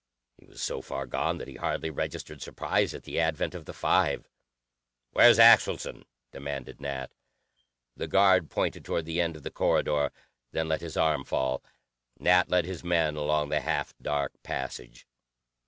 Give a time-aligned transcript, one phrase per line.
[0.39, 3.71] He was so far gone that he hardly registered surprise at the advent of the
[3.71, 4.27] five.
[5.11, 7.11] "Where's Axelson?" demanded Nat.
[7.95, 10.11] The guard pointed toward the end of the corridor,
[10.53, 11.63] then let his arm fall.
[12.17, 15.05] Nat led his men along the half dark passage.